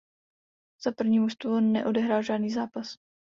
[0.83, 2.97] Za první mužstvo neodehrál žádný zápas.